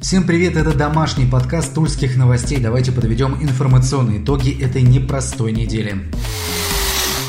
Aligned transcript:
Всем 0.00 0.24
привет, 0.24 0.56
это 0.56 0.72
домашний 0.72 1.26
подкаст 1.26 1.74
тульских 1.74 2.16
новостей. 2.16 2.60
Давайте 2.60 2.92
подведем 2.92 3.42
информационные 3.42 4.22
итоги 4.22 4.56
этой 4.62 4.82
непростой 4.82 5.50
недели. 5.50 5.96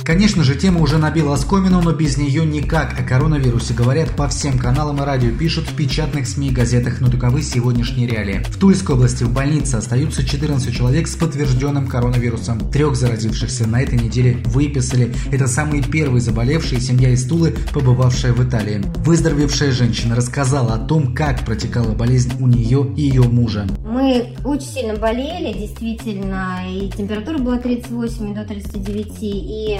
Конечно 0.06 0.44
же, 0.44 0.54
тема 0.54 0.82
уже 0.82 1.00
набила 1.00 1.34
оскомину, 1.34 1.82
но 1.82 1.92
без 1.92 2.16
нее 2.16 2.46
никак. 2.46 3.00
О 3.00 3.02
коронавирусе 3.02 3.74
говорят 3.74 4.12
по 4.16 4.28
всем 4.28 4.60
каналам 4.60 5.02
и 5.02 5.04
радио, 5.04 5.32
пишут 5.36 5.68
в 5.68 5.76
печатных 5.76 6.28
СМИ 6.28 6.50
и 6.50 6.52
газетах, 6.52 7.02
но 7.02 7.10
таковы 7.10 7.42
сегодняшние 7.42 8.08
реалии. 8.08 8.44
В 8.48 8.60
Тульской 8.60 8.94
области 8.94 9.24
в 9.24 9.34
больнице 9.34 9.76
остаются 9.76 10.24
14 10.24 10.72
человек 10.72 11.08
с 11.08 11.16
подтвержденным 11.16 11.88
коронавирусом. 11.88 12.60
Трех 12.70 12.96
заразившихся 12.96 13.68
на 13.68 13.82
этой 13.82 13.98
неделе 13.98 14.44
выписали. 14.46 15.12
Это 15.32 15.48
самые 15.48 15.82
первые 15.82 16.22
заболевшие 16.22 16.80
семья 16.82 17.10
из 17.10 17.26
Тулы, 17.26 17.56
побывавшая 17.74 18.34
в 18.34 18.48
Италии. 18.48 18.84
Выздоровевшая 18.98 19.72
женщина 19.72 20.16
рассказала 20.16 20.76
о 20.76 20.86
том, 20.86 21.16
как 21.16 21.44
протекала 21.46 21.96
болезнь 21.96 22.32
у 22.40 22.46
нее 22.46 22.94
и 22.96 23.02
ее 23.02 23.24
мужа. 23.24 23.66
Мы 23.84 24.36
очень 24.44 24.68
сильно 24.68 24.96
болели, 24.98 25.58
действительно, 25.58 26.60
и 26.70 26.92
температура 26.96 27.40
была 27.40 27.58
38 27.58 28.36
до 28.36 28.46
39, 28.46 29.08
и 29.22 29.80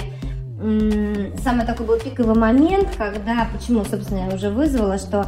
самый 0.58 1.66
такой 1.66 1.86
был 1.86 1.98
пиковый 1.98 2.34
момент, 2.34 2.88
когда, 2.96 3.46
почему, 3.52 3.84
собственно, 3.84 4.28
я 4.28 4.34
уже 4.34 4.48
вызвала, 4.48 4.98
что 4.98 5.26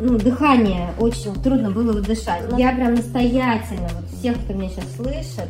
ну, 0.00 0.18
дыхание 0.18 0.92
очень 0.98 1.34
трудно 1.42 1.70
было 1.70 2.00
дышать. 2.00 2.42
Я 2.56 2.72
прям 2.72 2.94
настоятельно, 2.94 3.88
вот 3.94 4.10
всех, 4.18 4.40
кто 4.42 4.52
меня 4.52 4.68
сейчас 4.70 4.96
слышит, 4.96 5.48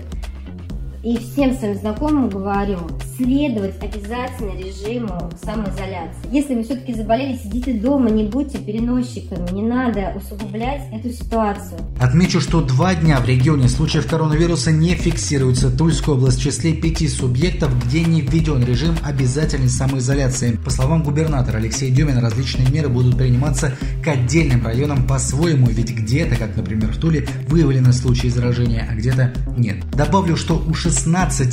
и 1.04 1.18
всем 1.18 1.54
своим 1.54 1.76
знакомым 1.76 2.30
говорю, 2.30 2.78
следовать 3.16 3.74
обязательно 3.82 4.58
режиму 4.58 5.30
самоизоляции. 5.44 6.32
Если 6.32 6.54
вы 6.54 6.64
все-таки 6.64 6.94
заболели, 6.94 7.36
сидите 7.36 7.74
дома, 7.74 8.10
не 8.10 8.24
будьте 8.24 8.58
переносчиками, 8.58 9.52
не 9.52 9.62
надо 9.62 10.14
усугублять 10.16 10.82
эту 10.92 11.10
ситуацию. 11.10 11.78
Отмечу, 12.00 12.40
что 12.40 12.62
два 12.62 12.94
дня 12.94 13.20
в 13.20 13.26
регионе 13.26 13.68
случаев 13.68 14.06
коронавируса 14.06 14.72
не 14.72 14.94
фиксируется. 14.94 15.70
Тульская 15.70 16.14
область 16.14 16.38
в 16.38 16.42
числе 16.42 16.72
пяти 16.72 17.06
субъектов, 17.06 17.70
где 17.84 18.02
не 18.02 18.22
введен 18.22 18.64
режим 18.64 18.96
обязательной 19.02 19.68
самоизоляции. 19.68 20.58
По 20.64 20.70
словам 20.70 21.02
губернатора 21.02 21.58
Алексея 21.58 21.94
Демина, 21.94 22.22
различные 22.22 22.68
меры 22.70 22.88
будут 22.88 23.18
приниматься 23.18 23.76
к 24.02 24.08
отдельным 24.08 24.64
районам 24.64 25.06
по-своему, 25.06 25.66
ведь 25.66 25.94
где-то, 25.94 26.36
как, 26.36 26.56
например, 26.56 26.92
в 26.92 26.96
Туле, 26.96 27.28
выявлены 27.48 27.92
случаи 27.92 28.28
заражения, 28.28 28.88
а 28.90 28.94
где-то 28.94 29.34
нет. 29.58 29.76
Добавлю, 29.90 30.36
что 30.36 30.56
у 30.66 30.72
16 30.72 30.93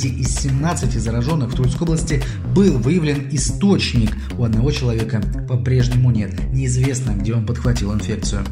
из 0.08 0.34
17 0.40 0.92
зараженных 0.94 1.50
в 1.52 1.56
Тульской 1.56 1.82
области 1.82 2.22
был 2.54 2.78
выявлен 2.78 3.28
источник. 3.32 4.10
У 4.38 4.44
одного 4.44 4.70
человека 4.70 5.20
по-прежнему 5.48 6.10
нет. 6.10 6.32
Неизвестно, 6.52 7.12
где 7.12 7.34
он 7.34 7.46
подхватил 7.46 7.92
инфекцию 7.92 8.44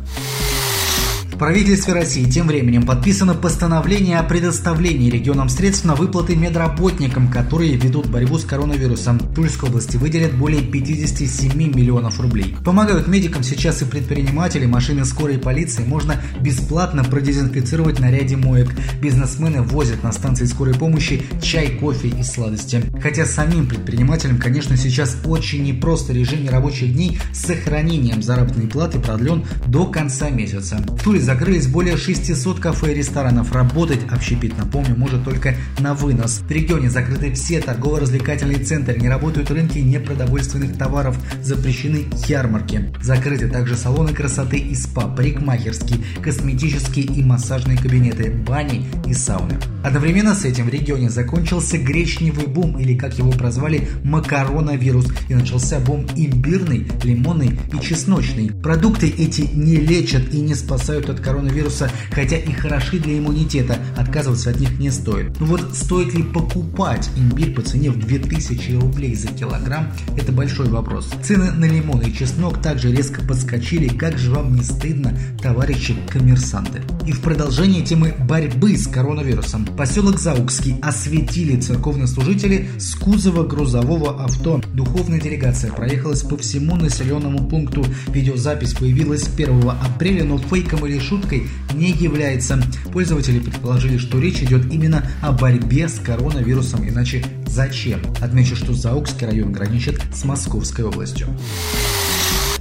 правительстве 1.41 1.95
России 1.95 2.25
тем 2.25 2.49
временем 2.49 2.83
подписано 2.83 3.33
постановление 3.33 4.19
о 4.19 4.23
предоставлении 4.23 5.09
регионам 5.09 5.49
средств 5.49 5.87
на 5.87 5.95
выплаты 5.95 6.37
медработникам, 6.37 7.31
которые 7.31 7.77
ведут 7.77 8.09
борьбу 8.09 8.37
с 8.37 8.45
коронавирусом. 8.45 9.19
Тульской 9.19 9.71
области 9.71 9.97
выделят 9.97 10.35
более 10.37 10.61
57 10.61 11.57
миллионов 11.57 12.21
рублей. 12.21 12.55
Помогают 12.63 13.09
медикам 13.09 13.43
сейчас 13.43 13.81
и 13.81 13.87
предприниматели, 13.87 14.67
машины 14.67 15.07
скорой 15.07 15.39
полиции 15.39 15.83
можно 15.83 16.21
бесплатно 16.43 17.05
продезинфицировать 17.05 18.01
на 18.01 18.11
ряде 18.11 18.37
моек. 18.37 18.69
Бизнесмены 19.01 19.63
возят 19.63 20.03
на 20.03 20.13
станции 20.13 20.45
скорой 20.45 20.75
помощи 20.75 21.23
чай, 21.43 21.71
кофе 21.81 22.09
и 22.09 22.23
сладости. 22.23 22.83
Хотя 23.03 23.25
самим 23.25 23.67
предпринимателям, 23.67 24.37
конечно, 24.37 24.77
сейчас 24.77 25.17
очень 25.25 25.65
непросто 25.65 26.13
режим 26.13 26.45
нерабочих 26.45 26.93
дней 26.93 27.19
с 27.33 27.47
сохранением 27.47 28.23
заработной 28.23 28.67
платы 28.67 28.99
продлен 28.99 29.47
до 29.67 29.87
конца 29.87 30.29
месяца. 30.29 30.85
В 30.87 31.03
Туле 31.03 31.30
закрылись 31.31 31.69
более 31.69 31.97
600 31.97 32.59
кафе 32.59 32.91
и 32.91 32.97
ресторанов. 32.97 33.53
Работать, 33.53 34.01
общепит, 34.11 34.59
напомню, 34.59 34.97
может 34.97 35.23
только 35.23 35.55
на 35.79 35.95
вынос. 35.95 36.41
В 36.41 36.51
регионе 36.51 36.91
закрыты 36.91 37.33
все 37.35 37.61
торгово-развлекательные 37.61 38.59
центры, 38.59 38.99
не 38.99 39.09
работают 39.09 39.49
рынки 39.53 39.79
непродовольственных 39.79 40.77
товаров, 40.77 41.17
запрещены 41.41 42.07
ярмарки. 42.27 42.93
Закрыты 43.01 43.47
также 43.47 43.77
салоны 43.77 44.13
красоты 44.13 44.59
и 44.59 44.75
спа, 44.75 45.03
парикмахерские, 45.03 46.01
косметические 46.21 47.05
и 47.05 47.23
массажные 47.23 47.79
кабинеты, 47.79 48.33
бани 48.33 48.85
и 49.07 49.15
сауны. 49.15 49.57
Одновременно 49.85 50.35
с 50.35 50.45
этим 50.45 50.67
в 50.67 50.69
регионе 50.69 51.11
закончился 51.11 51.79
гречневый 51.79 52.49
бум, 52.49 52.77
или 52.79 52.97
как 52.97 53.17
его 53.19 53.31
прозвали, 53.31 53.89
макаронавирус, 54.03 55.07
и 55.29 55.35
начался 55.35 55.79
бум 55.79 56.07
имбирный, 56.17 56.87
лимонный 57.05 57.59
и 57.73 57.81
чесночный. 57.81 58.51
Продукты 58.51 59.09
эти 59.09 59.43
не 59.43 59.77
лечат 59.77 60.35
и 60.35 60.41
не 60.41 60.55
спасают 60.55 61.09
от 61.09 61.20
коронавируса, 61.21 61.91
хотя 62.11 62.37
и 62.37 62.53
хороши 62.53 62.99
для 62.99 63.19
иммунитета, 63.19 63.79
отказываться 63.97 64.51
от 64.51 64.61
них 64.61 64.79
не 64.79 64.91
стоит. 64.91 65.39
Но 65.41 65.47
вот 65.47 65.75
стоит 65.75 66.15
ли 66.15 66.23
покупать 66.23 67.11
имбирь 67.17 67.55
по 67.55 67.63
цене 67.63 67.91
в 67.91 67.99
2000 67.99 68.73
рублей 68.73 69.15
за 69.15 69.29
килограмм, 69.29 69.93
это 70.17 70.33
большой 70.33 70.69
вопрос. 70.69 71.11
Цены 71.23 71.51
на 71.53 71.65
лимон 71.65 72.01
и 72.01 72.13
чеснок 72.13 72.61
также 72.63 72.93
резко 72.93 73.23
подскочили, 73.23 73.89
как 73.89 74.19
же 74.19 74.31
вам 74.31 74.55
не 74.55 74.63
стыдно, 74.63 75.17
товарищи 75.43 75.97
коммерсанты. 76.09 76.83
И 77.07 77.13
в 77.13 77.21
продолжение 77.21 77.83
темы 77.83 78.15
борьбы 78.19 78.77
с 78.77 78.87
коронавирусом, 78.87 79.67
поселок 79.67 80.19
Заукский 80.19 80.77
осветили 80.83 81.61
церковнослужители 81.61 82.69
с 82.79 82.95
кузова 82.95 83.45
грузового 83.45 84.23
авто. 84.23 84.61
Духовная 84.75 85.21
делегация 85.21 85.73
проехалась 85.73 86.23
по 86.23 86.37
всему 86.37 86.77
населенному 86.77 87.49
пункту. 87.49 87.85
Видеозапись 88.09 88.75
появилась 88.75 89.29
1 89.29 89.71
апреля, 89.71 90.25
но 90.25 90.39
фейком 90.39 90.87
или 90.87 91.00
шуткой 91.01 91.49
не 91.75 91.91
является. 91.91 92.63
Пользователи 92.93 93.39
предположили, 93.39 93.99
что 93.99 94.19
речь 94.19 94.43
идет 94.43 94.73
именно 94.73 95.05
о 95.23 95.33
борьбе 95.33 95.89
с 95.89 95.99
коронавирусом, 95.99 96.89
иначе 96.89 97.25
зачем? 97.47 98.01
Отмечу, 98.21 98.57
что 98.57 98.75
Заукский 98.75 99.27
район 99.27 99.53
граничит 99.53 100.01
с 100.15 100.25
Московской 100.25 100.85
областью. 100.85 101.29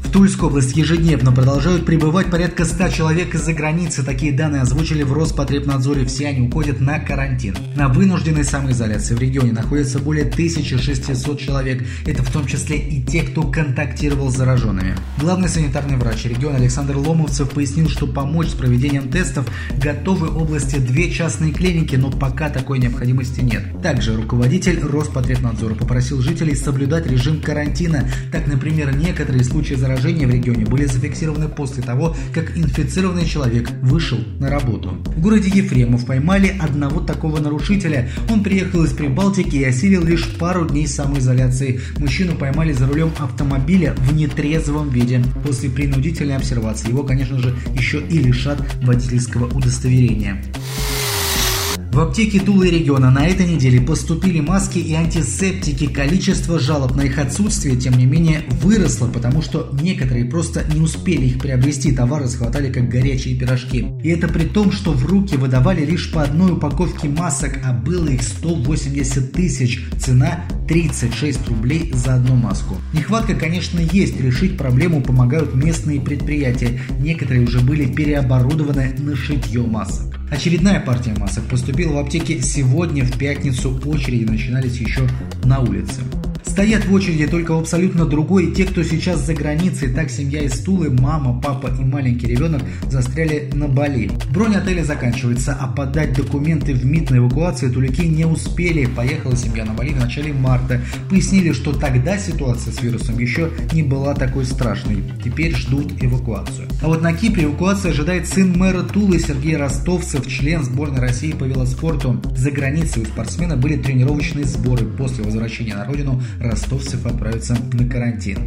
В 0.10 0.12
Тульскую 0.12 0.50
область 0.50 0.76
ежедневно 0.76 1.32
продолжают 1.32 1.86
прибывать 1.86 2.32
порядка 2.32 2.66
100 2.66 2.90
человек 2.90 3.36
из-за 3.36 3.54
границы. 3.54 4.04
Такие 4.04 4.32
данные 4.32 4.64
озвучили 4.64 5.04
в 5.04 5.14
Роспотребнадзоре. 5.14 6.04
Все 6.06 6.30
они 6.30 6.48
уходят 6.48 6.82
на 6.82 6.98
карантин. 6.98 7.56
На 7.76 7.90
вынужденной 7.90 8.44
самоизоляции 8.44 9.14
в 9.14 9.20
регионе 9.20 9.52
находится 9.52 10.00
более 10.00 10.26
1600 10.26 11.40
человек. 11.40 11.86
Это 12.08 12.24
в 12.24 12.32
том 12.32 12.48
числе 12.48 12.80
и 12.80 13.04
те, 13.04 13.22
кто 13.22 13.44
контактировал 13.44 14.32
с 14.32 14.38
зараженными. 14.38 14.96
Главный 15.22 15.48
санитарный 15.48 15.98
врач 15.98 16.26
региона 16.26 16.56
Александр 16.56 16.98
Ломовцев 16.98 17.52
пояснил, 17.52 17.88
что 17.88 18.08
помочь 18.08 18.48
с 18.48 18.54
проведением 18.54 19.10
тестов 19.10 19.46
готовы 19.78 20.30
области 20.30 20.78
две 20.78 21.12
частные 21.12 21.54
клиники, 21.54 21.96
но 21.98 22.10
пока 22.10 22.50
такой 22.50 22.80
необходимости 22.80 23.42
нет. 23.42 23.80
Также 23.84 24.16
руководитель 24.16 24.80
Роспотребнадзора 24.82 25.76
попросил 25.76 26.20
жителей 26.20 26.56
соблюдать 26.56 27.06
режим 27.06 27.44
карантина. 27.44 28.10
Так, 28.32 28.48
например, 28.48 28.96
некоторые 28.96 29.44
случаи 29.44 29.76
заражения 29.76 29.99
заражения 30.00 30.28
в 30.28 30.32
регионе 30.32 30.66
были 30.66 30.86
зафиксированы 30.86 31.48
после 31.48 31.84
того, 31.84 32.16
как 32.34 32.58
инфицированный 32.58 33.26
человек 33.26 33.70
вышел 33.82 34.18
на 34.40 34.50
работу. 34.50 34.98
В 35.06 35.20
городе 35.20 35.50
Ефремов 35.54 36.06
поймали 36.06 36.56
одного 36.60 37.02
такого 37.02 37.40
нарушителя. 37.40 38.10
Он 38.30 38.44
приехал 38.44 38.84
из 38.84 38.94
Прибалтики 38.94 39.58
и 39.58 39.64
осилил 39.64 40.04
лишь 40.04 40.28
пару 40.38 40.68
дней 40.68 40.88
самоизоляции. 40.88 41.82
Мужчину 41.98 42.36
поймали 42.36 42.72
за 42.74 42.88
рулем 42.88 43.12
автомобиля 43.20 43.94
в 43.98 44.14
нетрезвом 44.14 44.90
виде. 44.90 45.22
После 45.46 45.70
принудительной 45.70 46.38
обсервации 46.38 46.90
его, 46.90 47.04
конечно 47.04 47.40
же, 47.40 47.56
еще 47.74 48.00
и 48.00 48.20
лишат 48.20 48.62
водительского 48.82 49.46
удостоверения. 49.46 50.42
В 51.92 52.00
аптеке 52.02 52.40
Тулы 52.40 52.70
региона 52.70 53.10
на 53.10 53.26
этой 53.26 53.48
неделе 53.48 53.82
поступили 53.82 54.42
маски 54.42 54.78
и 54.78 54.94
антисептики. 54.94 55.88
Количество 55.88 56.60
жалоб 56.60 56.96
на 56.96 57.02
их 57.02 57.18
отсутствие, 57.18 57.78
тем 57.78 57.98
не 57.98 58.06
менее, 58.06 58.44
выросло, 58.62 59.08
потому 59.08 59.42
что 59.42 59.72
некоторые 59.82 60.26
просто 60.26 60.64
не 60.72 60.82
успели 60.82 61.26
их 61.26 61.40
приобрести. 61.40 61.92
Товары 61.92 62.28
схватали 62.28 62.72
как 62.72 62.90
горячие 62.90 63.36
пирожки. 63.36 63.88
И 64.04 64.10
это 64.10 64.28
при 64.28 64.46
том, 64.46 64.72
что 64.72 64.92
в 64.92 65.04
руки 65.08 65.36
выдавали 65.36 65.84
лишь 65.84 66.12
по 66.12 66.22
одной 66.22 66.52
упаковке 66.54 67.10
масок, 67.10 67.60
а 67.66 67.74
было 67.74 68.08
их 68.08 68.22
180 68.22 69.32
тысяч. 69.32 69.84
Цена 70.00 70.46
36 70.70 71.48
рублей 71.48 71.92
за 71.96 72.14
одну 72.14 72.36
маску. 72.36 72.76
Нехватка, 72.94 73.34
конечно, 73.34 73.80
есть. 73.80 74.22
Решить 74.22 74.56
проблему 74.56 75.02
помогают 75.02 75.56
местные 75.56 76.00
предприятия. 76.00 76.80
Некоторые 77.00 77.44
уже 77.44 77.60
были 77.60 77.92
переоборудованы 77.92 78.94
на 79.00 79.16
шитье 79.16 79.64
масок. 79.64 80.16
Очередная 80.30 80.80
партия 80.80 81.16
масок 81.18 81.46
поступила 81.46 81.94
в 81.94 81.98
аптеки 81.98 82.40
сегодня, 82.42 83.04
в 83.04 83.18
пятницу. 83.18 83.82
Очереди 83.84 84.26
начинались 84.26 84.78
еще 84.78 85.10
на 85.44 85.60
улице. 85.60 86.02
Стоят 86.44 86.86
в 86.86 86.94
очереди 86.94 87.28
только 87.28 87.54
в 87.54 87.60
абсолютно 87.60 88.06
другой. 88.06 88.52
Те, 88.52 88.66
кто 88.66 88.84
сейчас 88.84 89.26
за 89.26 89.34
границей, 89.34 89.94
так 89.94 90.10
семья 90.10 90.42
из 90.42 90.60
Тулы, 90.60 90.90
мама, 90.90 91.40
папа 91.40 91.68
и 91.68 91.84
маленький 91.84 92.28
ребенок 92.28 92.62
застряли 92.90 93.50
на 93.54 93.68
Бали. 93.68 94.12
Бронь 94.32 94.56
отеля 94.56 94.84
заканчивается, 94.84 95.58
а 95.60 95.68
подать 95.68 96.14
документы 96.14 96.74
в 96.74 96.86
МИД 96.86 97.12
на 97.12 97.18
эвакуацию 97.18 97.72
тулики 97.72 98.02
не 98.02 98.26
успели. 98.26 98.86
Поехала 98.86 99.36
семья 99.36 99.66
на 99.66 99.74
Бали 99.74 99.94
в 99.94 100.00
начале 100.00 100.34
марта. 100.34 100.82
Пояснили, 101.10 101.52
что 101.52 101.72
тогда 101.74 102.18
ситуация 102.18 102.74
с 102.74 102.82
вирусом 102.82 103.20
еще 103.20 103.52
не 103.74 103.84
была 103.84 104.14
такой 104.14 104.46
страшной. 104.46 105.04
Теперь 105.24 105.56
ждут 105.56 105.94
эвакуацию. 106.02 106.68
А 106.82 106.88
вот 106.88 107.02
на 107.02 107.14
Кипре 107.14 107.44
эвакуация 107.44 107.92
ожидает 107.92 108.28
сын 108.28 108.58
мэра 108.58 108.84
Тулы 108.84 109.20
Сергей 109.20 109.56
Ростовцев, 109.56 110.28
член 110.28 110.64
сборной 110.64 111.00
России 111.00 111.32
по 111.32 111.44
велоспорту. 111.44 112.22
За 112.36 112.52
границей 112.52 113.04
у 113.04 113.06
спортсмена 113.06 113.56
были 113.56 113.78
тренировочные 113.78 114.46
сборы. 114.46 114.86
После 114.86 115.24
возвращения 115.24 115.76
на 115.76 115.86
родину 115.86 116.22
Ростовцев 116.40 117.06
отправится 117.06 117.58
на 117.74 117.88
карантин. 117.88 118.40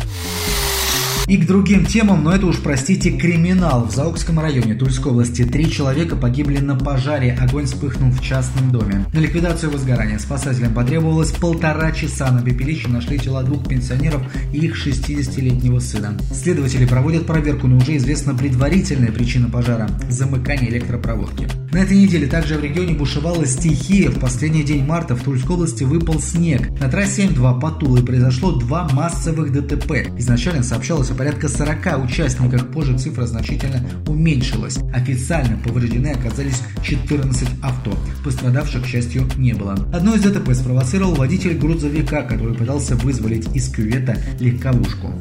И 1.32 1.38
к 1.38 1.46
другим 1.46 1.86
темам, 1.86 2.24
но 2.24 2.34
это 2.34 2.46
уж, 2.46 2.58
простите, 2.58 3.10
криминал. 3.10 3.86
В 3.86 3.90
Заокском 3.90 4.38
районе 4.38 4.74
Тульской 4.74 5.12
области 5.12 5.44
три 5.44 5.70
человека 5.70 6.14
погибли 6.14 6.58
на 6.58 6.76
пожаре. 6.76 7.34
Огонь 7.40 7.64
вспыхнул 7.64 8.10
в 8.10 8.20
частном 8.20 8.70
доме. 8.70 9.06
На 9.14 9.18
ликвидацию 9.18 9.72
возгорания 9.72 10.18
спасателям 10.18 10.74
потребовалось 10.74 11.32
полтора 11.32 11.90
часа. 11.92 12.30
На 12.30 12.42
пепелище 12.42 12.88
нашли 12.88 13.18
тела 13.18 13.42
двух 13.44 13.66
пенсионеров 13.66 14.20
и 14.52 14.58
их 14.58 14.76
60-летнего 14.76 15.78
сына. 15.78 16.18
Следователи 16.34 16.84
проводят 16.84 17.24
проверку, 17.24 17.66
но 17.66 17.78
уже 17.78 17.96
известна 17.96 18.34
предварительная 18.34 19.10
причина 19.10 19.48
пожара– 19.48 19.88
замыкание 20.10 20.68
электропроводки. 20.68 21.48
На 21.72 21.78
этой 21.78 21.96
неделе 21.96 22.26
также 22.26 22.58
в 22.58 22.62
регионе 22.62 22.92
бушевала 22.92 23.46
стихия. 23.46 24.10
В 24.10 24.18
последний 24.20 24.62
день 24.62 24.84
марта 24.84 25.16
в 25.16 25.22
Тульской 25.22 25.54
области 25.54 25.84
выпал 25.84 26.20
снег. 26.20 26.68
На 26.78 26.90
трассе 26.90 27.24
М2 27.24 27.60
по 27.60 27.70
Тулы 27.70 28.02
произошло 28.02 28.52
два 28.52 28.86
массовых 28.92 29.50
ДТП. 29.50 29.92
Изначально 30.18 30.62
сообщалось 30.62 31.10
о 31.10 31.14
порядка 31.22 31.48
40 31.48 32.04
участниках, 32.04 32.66
позже 32.72 32.98
цифра 32.98 33.26
значительно 33.26 33.80
уменьшилась. 34.08 34.78
Официально 34.92 35.56
повреждены 35.56 36.08
оказались 36.08 36.60
14 36.82 37.48
авто. 37.62 37.96
Пострадавших, 38.24 38.82
к 38.82 38.86
счастью, 38.86 39.28
не 39.36 39.52
было. 39.52 39.74
Одно 39.92 40.16
из 40.16 40.22
ДТП 40.22 40.52
спровоцировал 40.52 41.14
водитель 41.14 41.56
грузовика, 41.56 42.22
который 42.22 42.56
пытался 42.56 42.96
вызволить 42.96 43.54
из 43.54 43.68
кювета 43.68 44.16
легковушку. 44.40 45.12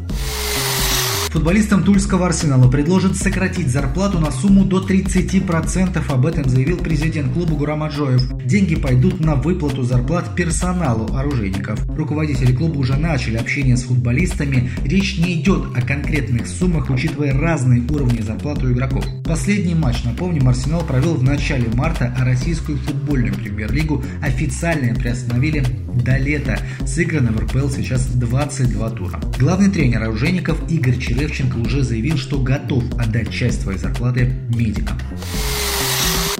Футболистам 1.32 1.86
Тульского 1.86 2.26
Арсенала 2.26 2.70
предложат 2.70 3.16
сократить 3.16 3.70
зарплату 3.70 4.20
на 4.20 4.32
сумму 4.32 4.66
до 4.66 4.86
30%. 4.86 6.04
Об 6.12 6.26
этом 6.26 6.50
заявил 6.50 6.76
президент 6.76 7.32
клуба 7.32 7.56
Гурамаджоев. 7.56 8.46
Деньги 8.46 8.76
пойдут 8.76 9.22
на 9.22 9.36
выплату 9.36 9.84
зарплат 9.84 10.36
персоналу 10.36 11.16
оружейников. 11.16 11.80
Руководители 11.88 12.54
клуба 12.54 12.80
уже 12.80 12.98
начали 12.98 13.38
общение 13.38 13.78
с 13.78 13.84
футболистами. 13.84 14.72
Речь 14.84 15.20
не 15.20 15.36
идет 15.36 15.68
о 15.74 15.82
конкретных 15.82 16.48
суммах, 16.48 16.90
учитывая 16.90 17.32
разные 17.32 17.82
уровни 17.90 18.20
зарплат 18.20 18.62
у 18.62 18.70
игроков. 18.70 19.06
Последний 19.24 19.74
матч, 19.74 20.04
напомним, 20.04 20.50
Арсенал 20.50 20.82
провел 20.82 21.16
в 21.16 21.24
начале 21.24 21.70
марта, 21.74 22.14
а 22.20 22.26
российскую 22.26 22.78
футбольную 22.78 23.34
премьер-лигу 23.36 24.04
официально 24.22 24.94
приостановили 24.94 25.64
до 25.96 26.18
лета. 26.18 26.60
Сыграно 26.86 27.32
в 27.32 27.40
РПЛ 27.40 27.70
сейчас 27.70 28.06
22 28.08 28.90
тура. 28.92 29.20
Главный 29.40 29.70
тренер 29.70 30.04
оружейников 30.04 30.58
Игорь 30.70 30.98
Черепов 30.98 31.22
Левченко 31.22 31.58
уже 31.58 31.84
заявил, 31.84 32.18
что 32.18 32.40
готов 32.40 32.84
отдать 32.98 33.30
часть 33.30 33.62
своей 33.62 33.78
зарплаты 33.78 34.34
медикам. 34.50 34.98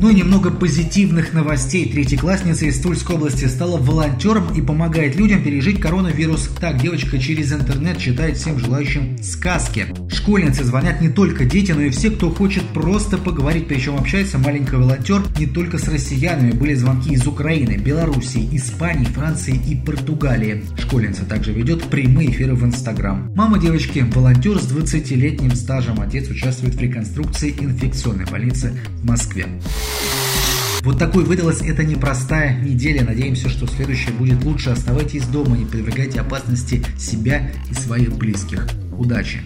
Ну 0.02 0.10
и 0.10 0.16
немного 0.16 0.50
позитивных 0.50 1.32
новостей. 1.32 1.88
Третьеклассница 1.88 2.66
из 2.66 2.82
Тульской 2.82 3.18
области 3.18 3.46
стала 3.46 3.78
волонтером 3.78 4.52
и 4.56 4.60
помогает 4.60 5.16
людям 5.16 5.44
пережить 5.44 5.80
коронавирус. 5.80 6.50
Так 6.60 6.82
девочка 6.82 7.20
через 7.20 7.54
интернет 7.54 8.00
читает 8.00 8.36
всем 8.36 8.58
желающим 8.58 9.22
сказки. 9.22 9.86
Школьницы 10.12 10.64
звонят 10.64 11.02
не 11.02 11.10
только 11.10 11.46
дети, 11.46 11.72
но 11.74 11.82
и 11.82 11.92
все, 11.92 12.10
кто 12.10 12.32
хочет 12.32 12.64
просто 12.70 13.20
поговорить. 13.20 13.68
Причем 13.68 13.96
общается 13.96 14.40
маленький 14.40 14.76
волонтер 14.76 15.22
не 15.38 15.46
только 15.46 15.78
с 15.78 15.88
россиянами. 15.88 16.50
Были 16.50 16.74
звонки 16.74 17.14
из 17.14 17.28
Украины, 17.28 17.74
Белоруссии, 17.74 18.50
Испании, 18.54 19.06
Франции 19.06 19.62
и 19.68 19.76
Португалии. 19.76 20.64
Школьница 20.80 21.26
также 21.26 21.54
ведет 21.54 21.84
прямые 21.84 22.32
эфиры 22.32 22.56
в 22.56 22.66
Инстаграм. 22.66 23.32
Мама 23.36 23.60
девочки– 23.60 24.04
волонтер 24.16 24.58
с 24.58 24.72
20-летним 24.72 25.54
стажем. 25.54 26.02
Отец 26.02 26.28
участвует 26.28 26.74
в 26.74 26.82
реконструкции 26.82 27.54
инфекционной 27.60 28.26
больницы 28.26 28.76
в 29.04 29.06
Москве. 29.06 29.46
Вот 30.84 30.98
такой 30.98 31.24
выдалась 31.24 31.62
эта 31.62 31.84
непростая 31.84 32.60
неделя. 32.60 33.04
Надеемся, 33.04 33.50
что 33.50 33.68
следующая 33.68 34.12
будет 34.12 34.44
лучше. 34.44 34.72
Оставайтесь 34.72 35.26
дома, 35.26 35.56
не 35.58 35.66
подвергайте 35.66 36.22
опасности 36.22 36.84
себя 36.98 37.52
и 37.70 37.74
своих 37.74 38.14
близких. 38.18 38.68
Удачи! 38.98 39.42